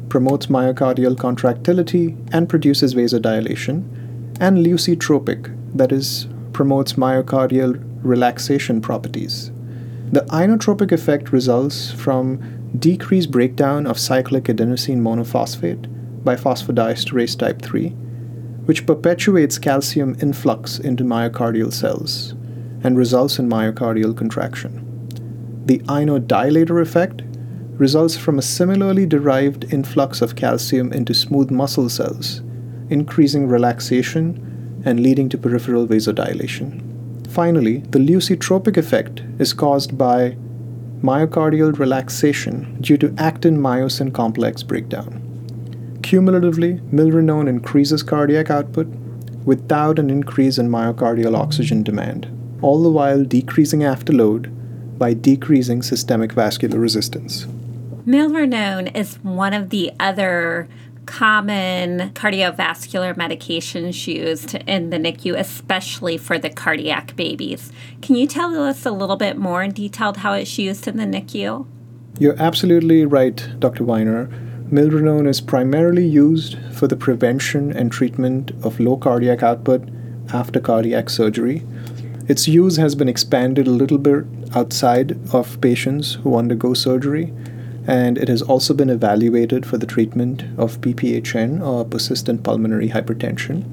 promotes 0.10 0.48
myocardial 0.48 1.16
contractility 1.16 2.18
and 2.32 2.50
produces 2.50 2.96
vasodilation 2.96 3.84
and 4.40 4.66
lusitropic 4.66 5.52
that 5.76 5.92
is 5.92 6.28
promotes 6.54 6.94
myocardial 6.94 7.80
relaxation 8.02 8.82
properties. 8.82 9.52
The 10.12 10.26
inotropic 10.42 10.92
effect 10.92 11.32
results 11.32 11.92
from 11.92 12.24
decreased 12.80 13.30
breakdown 13.30 13.86
of 13.86 14.00
cyclic 14.00 14.46
adenosine 14.46 15.02
monophosphate 15.10 15.86
by 16.24 16.36
phosphodiesterase 16.36 17.38
type 17.38 17.62
3 17.62 17.96
which 18.66 18.86
perpetuates 18.86 19.60
calcium 19.60 20.16
influx 20.22 20.80
into 20.80 21.04
myocardial 21.04 21.72
cells 21.72 22.32
and 22.84 22.98
results 22.98 23.40
in 23.40 23.50
myocardial 23.50 24.16
contraction. 24.16 24.80
The 25.66 25.80
inodilator 25.80 26.82
effect 26.82 27.22
results 27.78 28.16
from 28.16 28.38
a 28.38 28.42
similarly 28.42 29.06
derived 29.06 29.74
influx 29.74 30.22
of 30.22 30.36
calcium 30.36 30.94
into 30.94 31.14
smooth 31.14 31.50
muscle 31.50 31.90
cells, 31.90 32.42
increasing 32.90 33.48
relaxation 33.48 34.82
and 34.86 35.02
leading 35.02 35.30
to 35.30 35.38
peripheral 35.38 35.88
vasodilation. 35.88 36.82
Finally, 37.30 37.78
the 37.90 38.00
lusitropic 38.00 38.78
effect 38.78 39.24
is 39.40 39.54
caused 39.54 39.98
by 39.98 40.38
myocardial 41.02 41.78
relaxation 41.80 42.78
due 42.80 42.98
to 42.98 43.14
actin 43.18 43.58
myosin 43.58 44.14
complex 44.14 44.62
breakdown. 44.62 45.23
Cumulatively, 46.04 46.74
milrinone 46.92 47.48
increases 47.48 48.04
cardiac 48.04 48.52
output 48.52 48.88
without 49.46 49.98
an 49.98 50.10
increase 50.10 50.58
in 50.58 50.70
myocardial 50.70 51.36
oxygen 51.36 51.82
demand, 51.82 52.28
all 52.62 52.84
the 52.84 52.92
while 52.92 53.24
decreasing 53.24 53.80
afterload 53.80 54.52
by 54.98 55.14
decreasing 55.14 55.82
systemic 55.82 56.34
vascular 56.34 56.78
resistance. 56.78 57.46
Milrinone 58.06 58.94
is 58.96 59.16
one 59.24 59.54
of 59.54 59.70
the 59.70 59.92
other 60.00 60.68
common 61.06 62.12
cardiovascular 62.12 63.16
medications 63.16 64.06
used 64.08 64.56
in 64.56 64.90
the 64.90 64.98
NICU, 64.98 65.38
especially 65.38 66.18
for 66.18 66.38
the 66.38 66.50
cardiac 66.50 67.16
babies. 67.16 67.72
Can 68.02 68.16
you 68.16 68.28
tell 68.28 68.62
us 68.62 68.86
a 68.86 68.92
little 68.92 69.16
bit 69.16 69.38
more 69.38 69.64
in 69.64 69.72
detail 69.72 70.14
how 70.14 70.34
it's 70.34 70.58
used 70.58 70.88
in 70.88 70.98
the 70.98 71.06
NICU? 71.06 71.66
You're 72.20 72.42
absolutely 72.42 73.06
right, 73.06 73.48
Dr. 73.60 73.84
Weiner. 73.84 74.30
Milrinone 74.74 75.28
is 75.28 75.40
primarily 75.40 76.04
used 76.04 76.58
for 76.72 76.88
the 76.88 76.96
prevention 76.96 77.72
and 77.72 77.92
treatment 77.92 78.50
of 78.64 78.80
low 78.80 78.98
cardiac 78.98 79.44
output 79.44 79.88
after 80.34 80.60
cardiac 80.60 81.12
surgery. 81.12 81.64
Its 82.28 82.48
use 82.48 82.78
has 82.78 82.96
been 82.96 83.08
expanded 83.08 83.68
a 83.68 83.70
little 83.70 84.00
bit 84.00 84.26
outside 84.56 85.16
of 85.32 85.62
patients 85.62 86.16
who 86.16 86.36
undergo 86.36 86.74
surgery, 86.74 87.32
and 87.86 88.18
it 88.18 88.28
has 88.28 88.42
also 88.42 88.74
been 88.74 88.90
evaluated 88.90 89.64
for 89.64 89.78
the 89.78 89.86
treatment 89.86 90.42
of 90.58 90.82
PPHN 90.82 91.64
or 91.64 91.86
persistent 91.86 92.42
pulmonary 92.42 92.90
hypertension. 92.90 93.64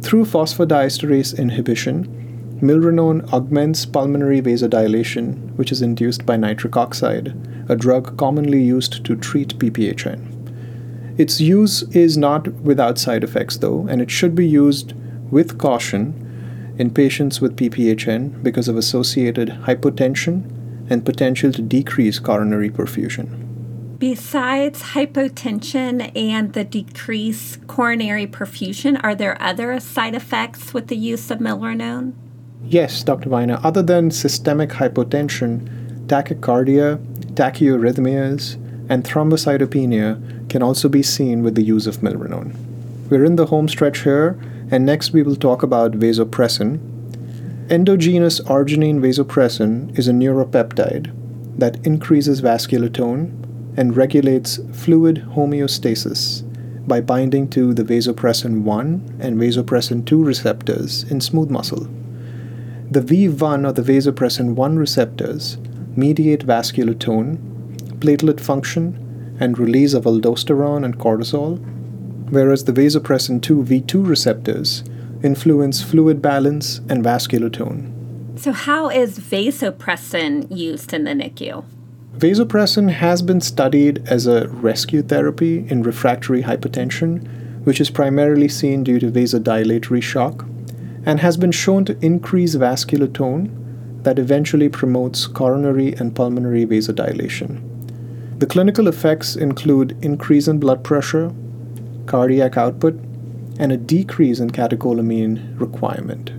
Through 0.00 0.26
phosphodiesterase 0.26 1.36
inhibition, 1.40 2.19
milrinone 2.60 3.26
augments 3.32 3.86
pulmonary 3.86 4.42
vasodilation, 4.42 5.54
which 5.56 5.72
is 5.72 5.82
induced 5.82 6.26
by 6.26 6.36
nitric 6.36 6.76
oxide, 6.76 7.34
a 7.68 7.76
drug 7.76 8.16
commonly 8.18 8.62
used 8.62 9.04
to 9.04 9.16
treat 9.16 9.58
PPHN. 9.58 11.18
Its 11.18 11.40
use 11.40 11.82
is 11.94 12.16
not 12.16 12.48
without 12.62 12.98
side 12.98 13.24
effects, 13.24 13.58
though, 13.58 13.86
and 13.88 14.00
it 14.00 14.10
should 14.10 14.34
be 14.34 14.46
used 14.46 14.94
with 15.30 15.58
caution 15.58 16.74
in 16.78 16.90
patients 16.90 17.40
with 17.40 17.56
PPHN 17.56 18.42
because 18.42 18.68
of 18.68 18.76
associated 18.76 19.48
hypotension 19.64 20.44
and 20.90 21.04
potential 21.04 21.52
to 21.52 21.62
decrease 21.62 22.18
coronary 22.18 22.70
perfusion. 22.70 23.46
Besides 23.98 24.82
hypotension 24.82 26.10
and 26.16 26.54
the 26.54 26.64
decreased 26.64 27.66
coronary 27.66 28.26
perfusion, 28.26 28.98
are 29.02 29.14
there 29.14 29.40
other 29.40 29.78
side 29.78 30.14
effects 30.14 30.72
with 30.72 30.88
the 30.88 30.96
use 30.96 31.30
of 31.30 31.38
milrinone? 31.38 32.14
Yes, 32.64 33.02
Dr. 33.02 33.28
Weiner. 33.28 33.58
Other 33.64 33.82
than 33.82 34.10
systemic 34.10 34.70
hypotension, 34.70 36.06
tachycardia, 36.06 36.98
tachyarrhythmias, 37.34 38.56
and 38.88 39.04
thrombocytopenia 39.04 40.48
can 40.48 40.62
also 40.62 40.88
be 40.88 41.02
seen 41.02 41.42
with 41.42 41.54
the 41.54 41.62
use 41.62 41.86
of 41.86 41.98
milrinone. 41.98 42.54
We're 43.08 43.24
in 43.24 43.36
the 43.36 43.46
home 43.46 43.68
stretch 43.68 44.02
here, 44.02 44.38
and 44.70 44.84
next 44.86 45.12
we 45.12 45.22
will 45.22 45.36
talk 45.36 45.62
about 45.62 45.92
vasopressin. 45.92 46.78
Endogenous 47.70 48.40
arginine 48.42 49.00
vasopressin 49.00 49.96
is 49.98 50.08
a 50.08 50.12
neuropeptide 50.12 51.12
that 51.58 51.84
increases 51.86 52.40
vascular 52.40 52.88
tone 52.88 53.36
and 53.76 53.96
regulates 53.96 54.60
fluid 54.72 55.24
homeostasis 55.34 56.42
by 56.86 57.00
binding 57.00 57.48
to 57.48 57.72
the 57.72 57.84
vasopressin 57.84 58.62
1 58.62 59.18
and 59.20 59.40
vasopressin 59.40 60.04
2 60.04 60.24
receptors 60.24 61.04
in 61.04 61.20
smooth 61.20 61.50
muscle. 61.50 61.88
The 62.90 63.00
V1 63.00 63.68
or 63.68 63.72
the 63.72 63.82
vasopressin 63.82 64.56
1 64.56 64.76
receptors 64.76 65.58
mediate 65.94 66.42
vascular 66.42 66.92
tone, 66.92 67.38
platelet 68.00 68.40
function, 68.40 69.36
and 69.38 69.56
release 69.60 69.94
of 69.94 70.06
aldosterone 70.06 70.84
and 70.84 70.98
cortisol, 70.98 71.60
whereas 72.30 72.64
the 72.64 72.72
vasopressin 72.72 73.40
2 73.40 73.62
V2 73.62 74.04
receptors 74.04 74.82
influence 75.22 75.80
fluid 75.84 76.20
balance 76.20 76.80
and 76.88 77.04
vascular 77.04 77.48
tone. 77.48 78.34
So, 78.34 78.50
how 78.50 78.88
is 78.90 79.20
vasopressin 79.20 80.48
used 80.50 80.92
in 80.92 81.04
the 81.04 81.12
NICU? 81.12 81.64
Vasopressin 82.16 82.90
has 82.90 83.22
been 83.22 83.40
studied 83.40 84.02
as 84.08 84.26
a 84.26 84.48
rescue 84.48 85.02
therapy 85.02 85.64
in 85.68 85.84
refractory 85.84 86.42
hypertension, 86.42 87.24
which 87.64 87.80
is 87.80 87.88
primarily 87.88 88.48
seen 88.48 88.82
due 88.82 88.98
to 88.98 89.12
vasodilatory 89.12 90.02
shock, 90.02 90.44
and 91.04 91.20
has 91.20 91.36
been 91.36 91.52
shown 91.52 91.84
to 91.84 91.98
increase 92.04 92.54
vascular 92.54 93.06
tone 93.06 94.00
that 94.02 94.18
eventually 94.18 94.68
promotes 94.68 95.26
coronary 95.26 95.94
and 95.94 96.14
pulmonary 96.14 96.66
vasodilation. 96.66 97.66
The 98.38 98.46
clinical 98.46 98.88
effects 98.88 99.36
include 99.36 100.02
increase 100.02 100.48
in 100.48 100.58
blood 100.58 100.82
pressure, 100.82 101.32
cardiac 102.06 102.56
output, 102.56 102.94
and 103.58 103.72
a 103.72 103.76
decrease 103.76 104.40
in 104.40 104.50
catecholamine 104.50 105.60
requirement. 105.60 106.32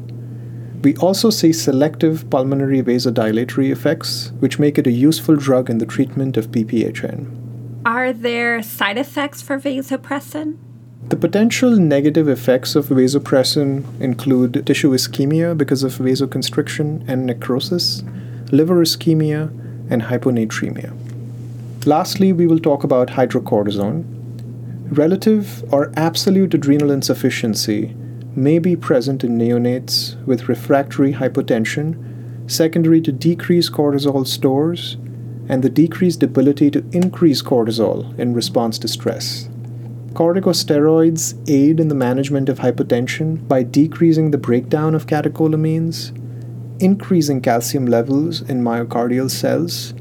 We 0.84 0.95
also 0.97 1.30
see 1.30 1.54
selective 1.54 2.28
pulmonary 2.32 2.82
vasodilatory 2.82 3.71
effects, 3.71 4.32
which 4.39 4.58
make 4.58 4.80
it 4.80 4.88
a 4.88 4.91
useful 4.91 5.36
drug 5.36 5.69
in 5.69 5.78
the 5.78 5.86
treatment 5.86 6.38
of 6.38 6.50
PPHN. 6.50 7.38
Are 7.86 8.12
there 8.12 8.63
side 8.63 8.97
effects 8.97 9.43
for 9.43 9.60
vasopressin? 9.60 10.58
The 11.10 11.18
potential 11.18 11.78
negative 11.78 12.30
effects 12.30 12.76
of 12.76 12.88
vasopressin 12.88 13.84
include 14.00 14.66
tissue 14.66 14.92
ischemia 14.92 15.58
because 15.58 15.84
of 15.84 15.94
vasoconstriction 15.98 17.04
and 17.08 17.26
necrosis, 17.26 18.04
liver 18.52 18.82
ischemia, 18.82 19.50
and 19.90 20.04
hyponatremia. 20.04 20.96
Lastly, 21.86 22.32
we 22.32 22.48
will 22.48 22.60
talk 22.60 22.84
about 22.84 23.10
hydrocortisone, 23.10 24.06
Relative 24.92 25.64
or 25.74 25.90
absolute 25.96 26.54
adrenal 26.54 26.92
insufficiency 26.92 27.96
may 28.36 28.60
be 28.60 28.76
present 28.76 29.24
in 29.24 29.38
neonates 29.38 30.22
with 30.26 30.50
refractory 30.50 31.14
hypotension, 31.14 32.52
secondary 32.52 33.00
to 33.00 33.14
decreased 33.14 33.72
cortisol 33.72 34.28
stores 34.28 34.98
and 35.48 35.64
the 35.64 35.70
decreased 35.70 36.22
ability 36.24 36.70
to 36.72 36.84
increase 36.92 37.42
cortisol 37.42 38.20
in 38.20 38.34
response 38.34 38.78
to 38.80 38.90
stress. 38.90 39.48
Corticosteroids 40.13 41.41
aid 41.50 41.80
in 41.80 41.88
the 41.88 41.95
management 41.95 42.50
of 42.50 42.60
hypotension 42.60 43.47
by 43.47 43.63
decreasing 43.63 44.32
the 44.32 44.38
breakdown 44.38 44.93
of 44.93 45.08
catecholamines, 45.08 46.12
increasing 46.82 47.39
calcium 47.39 47.86
levels 47.86 48.41
in 48.41 48.62
myocardial 48.62 49.32
cells, 49.32 49.93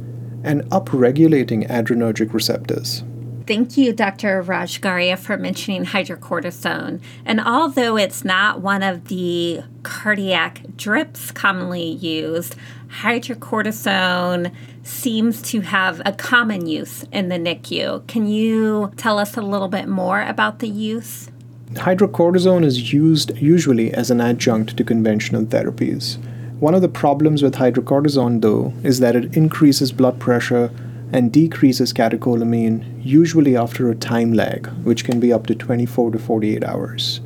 and 0.42 0.62
upregulating 0.70 1.68
adrenergic 1.68 2.32
receptors. 2.32 3.04
Thank 3.50 3.76
you, 3.76 3.92
Dr. 3.92 4.44
Rajgaria, 4.44 5.18
for 5.18 5.36
mentioning 5.36 5.84
hydrocortisone. 5.84 7.00
And 7.24 7.40
although 7.40 7.96
it's 7.96 8.24
not 8.24 8.60
one 8.60 8.84
of 8.84 9.08
the 9.08 9.62
cardiac 9.82 10.76
drips 10.76 11.32
commonly 11.32 11.82
used, 11.82 12.54
hydrocortisone 13.00 14.54
seems 14.84 15.42
to 15.50 15.62
have 15.62 16.00
a 16.06 16.12
common 16.12 16.68
use 16.68 17.04
in 17.10 17.28
the 17.28 17.38
NICU. 17.38 18.06
Can 18.06 18.28
you 18.28 18.92
tell 18.96 19.18
us 19.18 19.36
a 19.36 19.42
little 19.42 19.66
bit 19.66 19.88
more 19.88 20.22
about 20.22 20.60
the 20.60 20.68
use? 20.68 21.28
Hydrocortisone 21.72 22.64
is 22.64 22.92
used 22.92 23.36
usually 23.38 23.92
as 23.92 24.12
an 24.12 24.20
adjunct 24.20 24.76
to 24.76 24.84
conventional 24.84 25.44
therapies. 25.44 26.18
One 26.60 26.76
of 26.76 26.82
the 26.82 26.88
problems 26.88 27.42
with 27.42 27.56
hydrocortisone, 27.56 28.42
though, 28.42 28.72
is 28.84 29.00
that 29.00 29.16
it 29.16 29.36
increases 29.36 29.90
blood 29.90 30.20
pressure 30.20 30.70
and 31.12 31.32
decreases 31.32 31.92
catecholamine 31.92 32.84
usually 33.04 33.56
after 33.56 33.90
a 33.90 33.94
time 33.94 34.32
lag, 34.32 34.66
which 34.84 35.04
can 35.04 35.20
be 35.20 35.32
up 35.32 35.46
to 35.46 35.54
24 35.54 36.12
to 36.12 36.18
48 36.18 36.64
hours. 36.64 37.20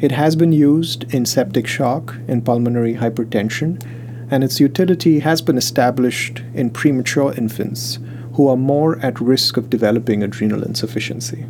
It 0.00 0.12
has 0.12 0.36
been 0.36 0.52
used 0.52 1.12
in 1.12 1.26
septic 1.26 1.66
shock 1.66 2.16
and 2.28 2.44
pulmonary 2.44 2.94
hypertension, 2.94 3.82
and 4.30 4.44
its 4.44 4.60
utility 4.60 5.20
has 5.20 5.42
been 5.42 5.56
established 5.56 6.42
in 6.54 6.70
premature 6.70 7.32
infants 7.34 7.98
who 8.34 8.46
are 8.48 8.56
more 8.56 8.98
at 9.00 9.20
risk 9.20 9.56
of 9.56 9.70
developing 9.70 10.22
adrenal 10.22 10.62
insufficiency. 10.62 11.46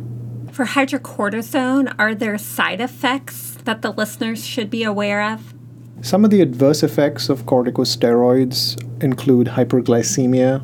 For 0.51 0.65
hydrocortisone, 0.65 1.93
are 1.99 2.15
there 2.15 2.37
side 2.37 2.81
effects 2.81 3.57
that 3.65 3.81
the 3.81 3.91
listeners 3.91 4.43
should 4.45 4.69
be 4.69 4.83
aware 4.83 5.21
of? 5.21 5.53
Some 6.01 6.25
of 6.25 6.31
the 6.31 6.41
adverse 6.41 6.81
effects 6.81 7.29
of 7.29 7.45
corticosteroids 7.45 8.81
include 9.03 9.47
hyperglycemia, 9.47 10.63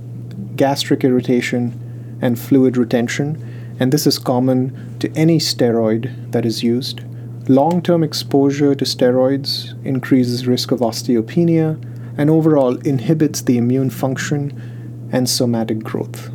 gastric 0.55 1.03
irritation, 1.03 2.17
and 2.21 2.39
fluid 2.39 2.77
retention, 2.77 3.75
and 3.79 3.91
this 3.91 4.07
is 4.07 4.17
common 4.17 4.95
to 4.99 5.11
any 5.15 5.37
steroid 5.37 6.31
that 6.31 6.45
is 6.45 6.63
used. 6.63 7.01
Long 7.49 7.81
term 7.81 8.03
exposure 8.03 8.73
to 8.73 8.85
steroids 8.85 9.73
increases 9.85 10.47
risk 10.47 10.71
of 10.71 10.79
osteopenia 10.79 11.79
and 12.17 12.29
overall 12.29 12.77
inhibits 12.77 13.41
the 13.41 13.57
immune 13.57 13.89
function 13.89 15.09
and 15.11 15.29
somatic 15.29 15.79
growth. 15.79 16.31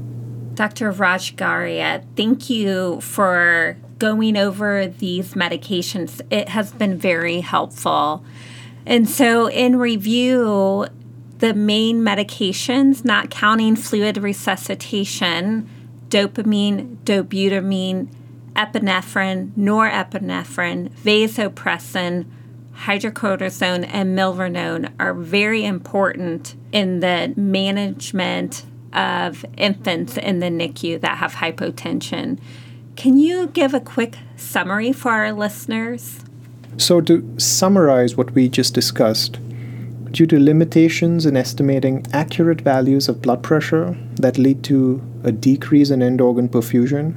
Dr. 0.55 0.93
Rajgaria, 0.93 2.05
thank 2.17 2.51
you 2.51 3.01
for 3.01 3.77
going 3.99 4.37
over 4.37 4.87
these 4.87 5.35
medications. 5.35 6.21
It 6.31 6.51
has 6.51 6.73
been 6.73 6.99
very 6.99 7.41
helpful. 7.41 8.25
And 8.87 9.09
so, 9.09 9.49
in 9.49 9.77
review, 9.77 10.87
the 11.41 11.55
main 11.55 12.01
medications, 12.01 13.05
not 13.05 13.31
counting 13.31 13.75
fluid 13.75 14.19
resuscitation, 14.19 15.69
dopamine, 16.09 16.97
dobutamine, 17.05 18.09
epinephrine, 18.55 19.51
norepinephrine, 19.53 20.91
vasopressin, 20.91 22.27
hydrocortisone, 22.85 23.89
and 23.91 24.17
milrinone 24.17 24.93
are 24.99 25.15
very 25.15 25.65
important 25.65 26.55
in 26.73 27.01
the 27.01 27.33
management 27.37 28.65
of 28.93 29.45
infants 29.57 30.17
in 30.17 30.41
the 30.41 30.47
NICU 30.47 31.01
that 31.01 31.19
have 31.19 31.35
hypotension. 31.35 32.39
Can 32.97 33.19
you 33.19 33.47
give 33.49 33.73
a 33.73 33.81
quick 33.81 34.19
summary 34.37 34.93
for 34.93 35.11
our 35.11 35.33
listeners? 35.33 36.21
So, 36.77 37.01
to 37.03 37.35
summarize 37.39 38.17
what 38.17 38.33
we 38.33 38.49
just 38.49 38.75
discussed, 38.75 39.39
due 40.13 40.27
to 40.27 40.41
limitations 40.41 41.25
in 41.27 41.37
estimating 41.37 42.05
accurate 42.13 42.61
values 42.61 43.09
of 43.09 43.23
blood 43.23 43.43
pressure 43.43 43.97
that 44.17 44.39
lead 44.39 44.63
to 44.65 45.01
a 45.23 45.31
decrease 45.31 45.91
in 45.91 46.03
end 46.03 46.21
organ 46.21 46.49
perfusion, 46.49 47.15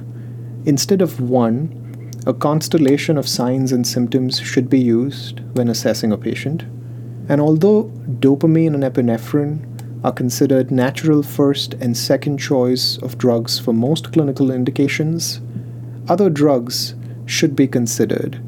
instead 0.66 1.02
of 1.02 1.20
one, 1.20 1.80
a 2.26 2.32
constellation 2.32 3.18
of 3.18 3.28
signs 3.28 3.72
and 3.72 3.86
symptoms 3.86 4.40
should 4.40 4.70
be 4.70 4.78
used 4.78 5.40
when 5.56 5.68
assessing 5.68 6.12
a 6.12 6.16
patient. 6.16 6.62
And 7.28 7.40
although 7.40 7.84
dopamine 8.20 8.74
and 8.74 8.84
epinephrine 8.84 9.70
are 10.04 10.12
considered 10.12 10.70
natural 10.70 11.22
first 11.22 11.74
and 11.74 11.96
second 11.96 12.38
choice 12.38 12.98
of 12.98 13.18
drugs 13.18 13.58
for 13.58 13.72
most 13.72 14.12
clinical 14.12 14.50
indications, 14.50 15.40
other 16.08 16.30
drugs 16.30 16.94
should 17.26 17.56
be 17.56 17.66
considered. 17.66 18.40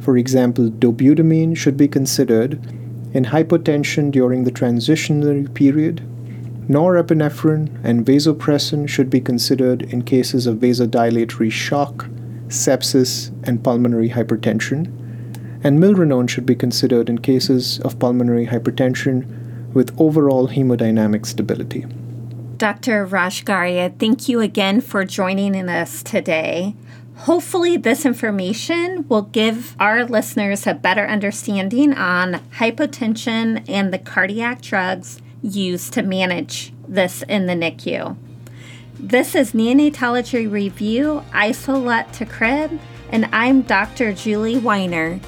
For 0.00 0.16
example, 0.16 0.70
dobutamine 0.70 1.56
should 1.56 1.76
be 1.76 1.88
considered 1.88 2.58
in 3.14 3.24
hypotension 3.24 4.10
during 4.10 4.44
the 4.44 4.52
transitionary 4.52 5.52
period. 5.54 6.02
Norepinephrine 6.68 7.68
and 7.84 8.04
vasopressin 8.04 8.88
should 8.88 9.08
be 9.08 9.20
considered 9.20 9.82
in 9.82 10.02
cases 10.02 10.46
of 10.46 10.56
vasodilatory 10.56 11.50
shock, 11.50 12.08
sepsis, 12.48 13.30
and 13.46 13.62
pulmonary 13.62 14.10
hypertension. 14.10 14.86
And 15.62 15.78
milrinone 15.78 16.28
should 16.28 16.44
be 16.44 16.54
considered 16.54 17.08
in 17.08 17.18
cases 17.18 17.80
of 17.80 17.98
pulmonary 17.98 18.46
hypertension 18.46 19.72
with 19.72 19.98
overall 19.98 20.48
hemodynamic 20.48 21.24
stability. 21.24 21.86
Dr. 22.56 23.06
Rajgarhia, 23.06 23.98
thank 23.98 24.28
you 24.28 24.40
again 24.40 24.80
for 24.80 25.04
joining 25.04 25.68
us 25.68 26.02
today. 26.02 26.76
Hopefully, 27.16 27.76
this 27.76 28.04
information 28.04 29.06
will 29.08 29.22
give 29.22 29.76
our 29.78 30.04
listeners 30.04 30.66
a 30.66 30.74
better 30.74 31.06
understanding 31.06 31.94
on 31.94 32.40
hypotension 32.58 33.64
and 33.68 33.92
the 33.92 33.98
cardiac 33.98 34.60
drugs 34.60 35.22
used 35.40 35.92
to 35.92 36.02
manage 36.02 36.72
this 36.88 37.22
in 37.22 37.46
the 37.46 37.54
NICU. 37.54 38.16
This 38.98 39.34
is 39.34 39.52
Neonatology 39.52 40.50
Review, 40.50 41.22
Isolette 41.32 42.12
to 42.14 42.26
Crib, 42.26 42.80
and 43.10 43.28
I'm 43.32 43.62
Dr. 43.62 44.12
Julie 44.12 44.58
Weiner. 44.58 45.20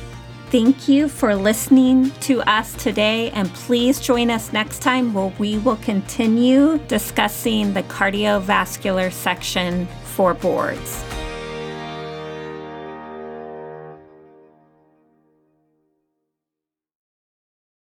Thank 0.51 0.89
you 0.89 1.09
for 1.09 1.35
listening 1.35 2.11
to 2.23 2.41
us 2.43 2.75
today, 2.75 3.31
and 3.31 3.49
please 3.55 4.01
join 4.01 4.31
us 4.31 4.53
next 4.53 4.81
time 4.81 5.15
where 5.15 5.33
we 5.39 5.59
will 5.59 5.77
continue 5.77 6.79
discussing 6.89 7.75
the 7.75 7.83
cardiovascular 7.85 9.13
section 9.13 9.87
for 10.05 10.35
boards. 10.35 11.06